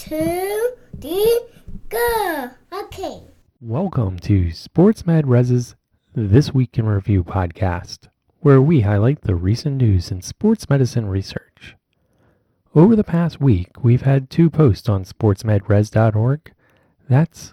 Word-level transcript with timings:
two, 0.00 0.70
three, 0.98 1.40
go. 1.90 2.50
Okay. 2.72 3.20
Welcome 3.60 4.18
to 4.20 4.50
Sports 4.50 5.04
Med 5.04 5.26
Res's 5.26 5.76
This 6.14 6.54
Week 6.54 6.78
in 6.78 6.86
Review 6.86 7.22
podcast, 7.22 8.08
where 8.38 8.62
we 8.62 8.80
highlight 8.80 9.20
the 9.20 9.34
recent 9.34 9.76
news 9.76 10.10
in 10.10 10.22
sports 10.22 10.70
medicine 10.70 11.06
research. 11.06 11.76
Over 12.74 12.96
the 12.96 13.04
past 13.04 13.42
week, 13.42 13.68
we've 13.82 14.00
had 14.00 14.30
two 14.30 14.48
posts 14.48 14.88
on 14.88 15.04
sportsmedres.org. 15.04 16.50
That's 17.06 17.52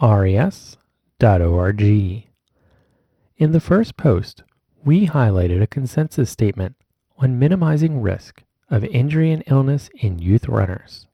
res.org. 0.00 1.82
In 1.82 3.52
the 3.52 3.60
first 3.60 3.96
post, 3.96 4.44
we 4.84 5.08
highlighted 5.08 5.60
a 5.60 5.66
consensus 5.66 6.30
statement 6.30 6.76
on 7.16 7.40
minimizing 7.40 8.00
risk 8.00 8.44
of 8.70 8.84
injury 8.84 9.32
and 9.32 9.42
illness 9.48 9.90
in 9.96 10.20
youth 10.20 10.46
runners. 10.46 11.08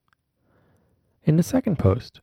In 1.27 1.39
the 1.39 1.43
second 1.43 1.79
post, 1.79 2.21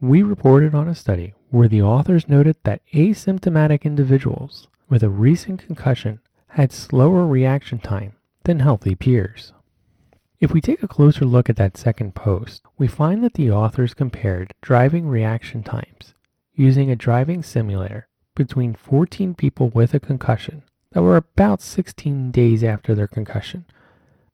we 0.00 0.22
reported 0.22 0.72
on 0.72 0.86
a 0.86 0.94
study 0.94 1.34
where 1.50 1.66
the 1.66 1.82
authors 1.82 2.28
noted 2.28 2.56
that 2.62 2.80
asymptomatic 2.94 3.82
individuals 3.82 4.68
with 4.88 5.02
a 5.02 5.08
recent 5.08 5.66
concussion 5.66 6.20
had 6.50 6.70
slower 6.70 7.26
reaction 7.26 7.80
time 7.80 8.12
than 8.44 8.60
healthy 8.60 8.94
peers. 8.94 9.52
If 10.38 10.52
we 10.52 10.60
take 10.60 10.84
a 10.84 10.88
closer 10.88 11.24
look 11.24 11.50
at 11.50 11.56
that 11.56 11.76
second 11.76 12.14
post, 12.14 12.62
we 12.78 12.86
find 12.86 13.24
that 13.24 13.34
the 13.34 13.50
authors 13.50 13.94
compared 13.94 14.54
driving 14.60 15.08
reaction 15.08 15.64
times 15.64 16.14
using 16.54 16.88
a 16.88 16.96
driving 16.96 17.42
simulator 17.42 18.06
between 18.36 18.74
14 18.74 19.34
people 19.34 19.70
with 19.70 19.92
a 19.92 19.98
concussion 19.98 20.62
that 20.92 21.02
were 21.02 21.16
about 21.16 21.60
16 21.60 22.30
days 22.30 22.62
after 22.62 22.94
their 22.94 23.08
concussion 23.08 23.64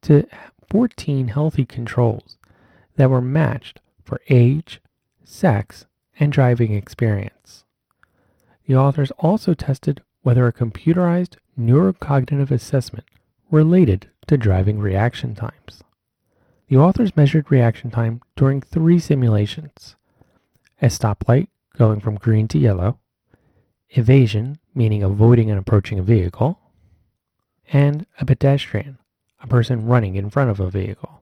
to 0.02 0.26
14 0.68 1.28
healthy 1.28 1.64
controls 1.64 2.36
that 2.96 3.08
were 3.08 3.22
matched 3.22 3.80
for 4.12 4.20
age, 4.28 4.78
sex, 5.24 5.86
and 6.20 6.30
driving 6.30 6.74
experience. 6.74 7.64
The 8.66 8.76
authors 8.76 9.10
also 9.12 9.54
tested 9.54 10.02
whether 10.20 10.46
a 10.46 10.52
computerized 10.52 11.36
neurocognitive 11.58 12.50
assessment 12.50 13.06
related 13.50 14.10
to 14.26 14.36
driving 14.36 14.80
reaction 14.80 15.34
times. 15.34 15.82
The 16.68 16.76
authors 16.76 17.16
measured 17.16 17.50
reaction 17.50 17.90
time 17.90 18.20
during 18.36 18.60
three 18.60 18.98
simulations 18.98 19.96
a 20.82 20.88
stoplight 20.88 21.48
going 21.78 22.00
from 22.00 22.16
green 22.16 22.48
to 22.48 22.58
yellow, 22.58 22.98
evasion, 23.88 24.58
meaning 24.74 25.02
avoiding 25.02 25.48
and 25.50 25.58
approaching 25.58 25.98
a 25.98 26.02
vehicle, 26.02 26.60
and 27.72 28.04
a 28.20 28.26
pedestrian, 28.26 28.98
a 29.40 29.46
person 29.46 29.86
running 29.86 30.16
in 30.16 30.28
front 30.28 30.50
of 30.50 30.60
a 30.60 30.70
vehicle. 30.70 31.21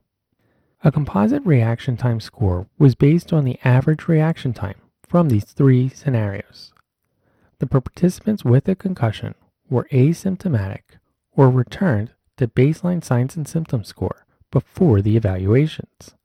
A 0.83 0.91
composite 0.91 1.45
reaction 1.45 1.95
time 1.95 2.19
score 2.19 2.67
was 2.79 2.95
based 2.95 3.31
on 3.31 3.45
the 3.45 3.59
average 3.63 4.07
reaction 4.07 4.51
time 4.51 4.81
from 5.07 5.29
these 5.29 5.45
three 5.45 5.89
scenarios. 5.89 6.73
The 7.59 7.67
participants 7.67 8.43
with 8.43 8.67
a 8.67 8.73
concussion 8.75 9.35
were 9.69 9.87
asymptomatic 9.91 10.81
or 11.33 11.51
returned 11.51 12.11
to 12.37 12.47
baseline 12.47 13.03
signs 13.03 13.35
and 13.35 13.47
symptoms 13.47 13.89
score 13.89 14.25
before 14.49 15.03
the 15.03 15.15
evaluations. 15.15 16.15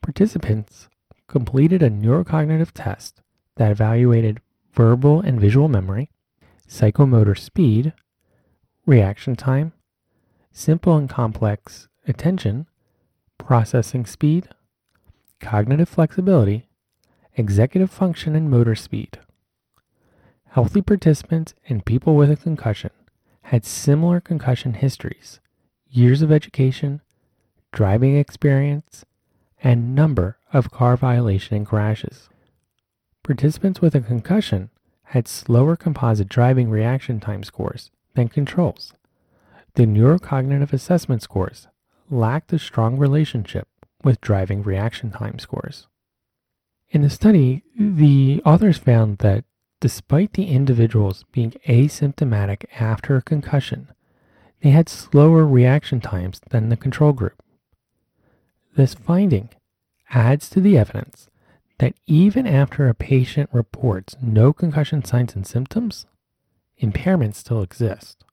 Participants 0.00 0.88
completed 1.26 1.82
a 1.82 1.90
neurocognitive 1.90 2.70
test 2.74 3.22
that 3.56 3.72
evaluated 3.72 4.40
verbal 4.72 5.20
and 5.20 5.40
visual 5.40 5.68
memory, 5.68 6.10
psychomotor 6.68 7.36
speed, 7.36 7.92
reaction 8.86 9.34
time, 9.34 9.72
simple 10.52 10.96
and 10.96 11.10
complex 11.10 11.88
attention, 12.06 12.68
processing 13.38 14.06
speed, 14.06 14.48
cognitive 15.40 15.88
flexibility, 15.88 16.66
executive 17.36 17.90
function, 17.90 18.34
and 18.34 18.50
motor 18.50 18.74
speed. 18.74 19.18
Healthy 20.50 20.82
participants 20.82 21.54
and 21.68 21.84
people 21.84 22.14
with 22.14 22.30
a 22.30 22.36
concussion 22.36 22.90
had 23.42 23.64
similar 23.64 24.20
concussion 24.20 24.74
histories, 24.74 25.40
years 25.88 26.22
of 26.22 26.32
education, 26.32 27.00
driving 27.72 28.16
experience, 28.16 29.04
and 29.62 29.94
number 29.94 30.38
of 30.52 30.70
car 30.70 30.96
violation 30.96 31.56
and 31.56 31.66
crashes. 31.66 32.28
Participants 33.22 33.80
with 33.80 33.94
a 33.94 34.00
concussion 34.00 34.70
had 35.08 35.26
slower 35.26 35.76
composite 35.76 36.28
driving 36.28 36.70
reaction 36.70 37.20
time 37.20 37.42
scores 37.42 37.90
than 38.14 38.28
controls. 38.28 38.92
The 39.74 39.84
neurocognitive 39.84 40.72
assessment 40.72 41.22
scores 41.22 41.66
lacked 42.10 42.52
a 42.52 42.58
strong 42.58 42.96
relationship 42.96 43.68
with 44.02 44.20
driving 44.20 44.62
reaction 44.62 45.10
time 45.10 45.38
scores. 45.38 45.88
In 46.90 47.02
the 47.02 47.10
study, 47.10 47.64
the 47.78 48.42
authors 48.44 48.78
found 48.78 49.18
that 49.18 49.44
despite 49.80 50.34
the 50.34 50.46
individuals 50.46 51.24
being 51.32 51.52
asymptomatic 51.66 52.64
after 52.78 53.16
a 53.16 53.22
concussion, 53.22 53.88
they 54.62 54.70
had 54.70 54.88
slower 54.88 55.46
reaction 55.46 56.00
times 56.00 56.40
than 56.50 56.68
the 56.68 56.76
control 56.76 57.12
group. 57.12 57.42
This 58.76 58.94
finding 58.94 59.50
adds 60.10 60.48
to 60.50 60.60
the 60.60 60.78
evidence 60.78 61.28
that 61.78 61.94
even 62.06 62.46
after 62.46 62.88
a 62.88 62.94
patient 62.94 63.50
reports 63.52 64.16
no 64.22 64.52
concussion 64.52 65.04
signs 65.04 65.34
and 65.34 65.46
symptoms, 65.46 66.06
impairments 66.82 67.36
still 67.36 67.62
exist. 67.62 68.24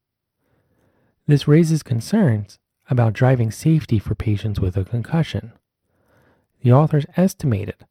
This 1.27 1.47
raises 1.47 1.83
concerns 1.83 2.59
about 2.91 3.13
driving 3.13 3.49
safety 3.49 3.97
for 3.97 4.13
patients 4.13 4.59
with 4.59 4.75
a 4.75 4.83
concussion. 4.83 5.53
The 6.61 6.73
authors 6.73 7.05
estimated 7.15 7.85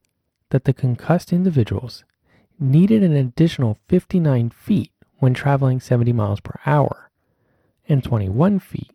that 0.50 0.64
the 0.64 0.74
concussed 0.74 1.32
individuals 1.32 2.04
needed 2.58 3.02
an 3.02 3.16
additional 3.16 3.78
59 3.88 4.50
feet 4.50 4.92
when 5.18 5.32
traveling 5.32 5.80
70 5.80 6.12
miles 6.12 6.40
per 6.40 6.60
hour 6.66 7.10
and 7.88 8.04
21 8.04 8.58
feet 8.58 8.92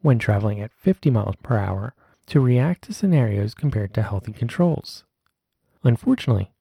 when 0.00 0.18
traveling 0.18 0.60
at 0.60 0.72
50 0.72 1.10
miles 1.10 1.34
per 1.42 1.58
hour 1.58 1.94
to 2.26 2.40
react 2.40 2.82
to 2.82 2.94
scenarios 2.94 3.52
compared 3.52 3.92
to 3.94 4.02
healthy 4.02 4.32
controls. 4.32 5.04
Unfortunately, 5.82 6.52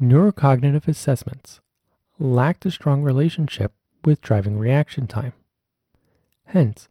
neurocognitive 0.00 0.86
assessments 0.86 1.60
lacked 2.18 2.64
a 2.64 2.70
strong 2.70 3.02
relationship 3.02 3.72
with 4.04 4.20
driving 4.20 4.58
reaction 4.58 5.06
time. 5.06 5.32
Hence, 6.46 6.88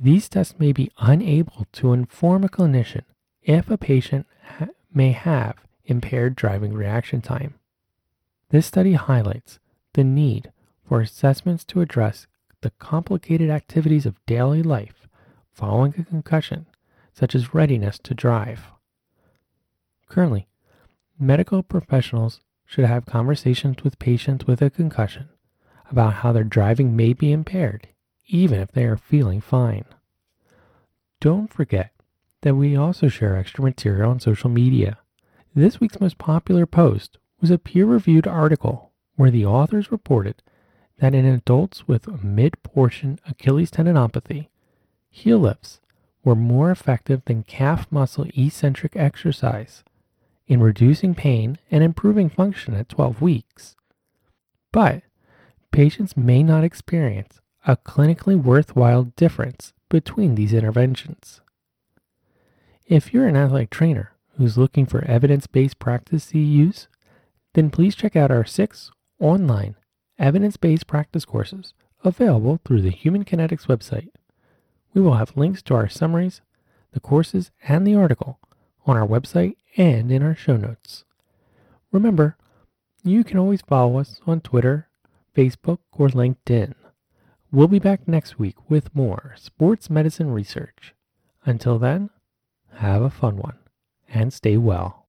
these 0.00 0.28
tests 0.28 0.58
may 0.58 0.72
be 0.72 0.90
unable 0.98 1.66
to 1.72 1.92
inform 1.92 2.44
a 2.44 2.48
clinician 2.48 3.02
if 3.42 3.70
a 3.70 3.78
patient 3.78 4.26
ha- 4.42 4.68
may 4.92 5.12
have 5.12 5.56
impaired 5.84 6.36
driving 6.36 6.72
reaction 6.72 7.20
time. 7.20 7.54
This 8.50 8.66
study 8.66 8.94
highlights 8.94 9.58
the 9.94 10.04
need 10.04 10.52
for 10.86 11.00
assessments 11.00 11.64
to 11.64 11.80
address 11.80 12.26
the 12.60 12.70
complicated 12.70 13.50
activities 13.50 14.06
of 14.06 14.24
daily 14.26 14.62
life 14.62 15.08
following 15.52 15.94
a 15.98 16.04
concussion, 16.04 16.66
such 17.12 17.34
as 17.34 17.54
readiness 17.54 17.98
to 17.98 18.14
drive. 18.14 18.66
Currently, 20.08 20.48
medical 21.18 21.62
professionals 21.62 22.40
should 22.64 22.84
have 22.84 23.06
conversations 23.06 23.82
with 23.82 23.98
patients 23.98 24.46
with 24.46 24.62
a 24.62 24.70
concussion 24.70 25.28
about 25.90 26.14
how 26.14 26.32
their 26.32 26.44
driving 26.44 26.94
may 26.94 27.12
be 27.12 27.32
impaired, 27.32 27.88
even 28.28 28.60
if 28.60 28.70
they 28.70 28.84
are 28.84 28.96
feeling 28.96 29.40
fine. 29.40 29.84
Don't 31.20 31.52
forget 31.52 31.92
that 32.42 32.54
we 32.54 32.76
also 32.76 33.08
share 33.08 33.36
extra 33.36 33.64
material 33.64 34.10
on 34.10 34.20
social 34.20 34.50
media. 34.50 34.98
This 35.54 35.80
week's 35.80 36.00
most 36.00 36.18
popular 36.18 36.66
post 36.66 37.18
was 37.40 37.50
a 37.50 37.58
peer 37.58 37.86
reviewed 37.86 38.26
article 38.26 38.92
where 39.16 39.30
the 39.30 39.46
authors 39.46 39.90
reported 39.90 40.42
that 40.98 41.14
in 41.14 41.24
adults 41.24 41.88
with 41.88 42.22
mid 42.22 42.62
portion 42.62 43.18
Achilles 43.28 43.70
tendinopathy, 43.70 44.48
heel 45.10 45.38
lifts 45.38 45.80
were 46.22 46.36
more 46.36 46.70
effective 46.70 47.22
than 47.24 47.42
calf 47.42 47.90
muscle 47.90 48.26
eccentric 48.36 48.94
exercise 48.94 49.82
in 50.46 50.60
reducing 50.60 51.14
pain 51.14 51.58
and 51.70 51.82
improving 51.82 52.28
function 52.28 52.74
at 52.74 52.88
12 52.88 53.20
weeks. 53.20 53.76
But 54.72 55.02
patients 55.72 56.16
may 56.16 56.42
not 56.42 56.64
experience 56.64 57.40
a 57.66 57.76
clinically 57.76 58.40
worthwhile 58.40 59.04
difference 59.16 59.72
between 59.88 60.34
these 60.34 60.52
interventions. 60.52 61.40
If 62.86 63.12
you're 63.12 63.26
an 63.26 63.36
athletic 63.36 63.70
trainer 63.70 64.12
who's 64.36 64.56
looking 64.56 64.86
for 64.86 65.04
evidence 65.04 65.46
based 65.46 65.78
practice 65.78 66.26
to 66.28 66.38
use, 66.38 66.88
then 67.54 67.70
please 67.70 67.94
check 67.94 68.16
out 68.16 68.30
our 68.30 68.44
six 68.44 68.90
online 69.20 69.76
evidence 70.18 70.56
based 70.56 70.86
practice 70.86 71.24
courses 71.24 71.74
available 72.04 72.60
through 72.64 72.82
the 72.82 72.90
Human 72.90 73.24
Kinetics 73.24 73.66
website. 73.66 74.10
We 74.94 75.00
will 75.00 75.14
have 75.14 75.36
links 75.36 75.62
to 75.62 75.74
our 75.74 75.88
summaries, 75.88 76.40
the 76.92 77.00
courses, 77.00 77.50
and 77.62 77.86
the 77.86 77.94
article 77.94 78.38
on 78.86 78.96
our 78.96 79.06
website 79.06 79.56
and 79.76 80.10
in 80.10 80.22
our 80.22 80.34
show 80.34 80.56
notes. 80.56 81.04
Remember, 81.92 82.36
you 83.04 83.24
can 83.24 83.38
always 83.38 83.62
follow 83.62 83.98
us 83.98 84.20
on 84.26 84.40
Twitter, 84.40 84.88
Facebook, 85.36 85.78
or 85.92 86.08
LinkedIn. 86.08 86.74
We'll 87.50 87.68
be 87.68 87.78
back 87.78 88.06
next 88.06 88.38
week 88.38 88.68
with 88.68 88.94
more 88.94 89.34
sports 89.38 89.88
medicine 89.88 90.30
research. 90.30 90.94
Until 91.46 91.78
then, 91.78 92.10
have 92.74 93.00
a 93.00 93.08
fun 93.08 93.38
one 93.38 93.56
and 94.12 94.34
stay 94.34 94.58
well. 94.58 95.06